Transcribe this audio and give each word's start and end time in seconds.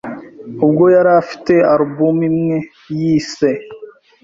ubwo 0.65 0.83
yari 0.95 1.11
afite 1.21 1.53
alubumu 1.71 2.21
imwe 2.29 2.57
yise 2.99 3.49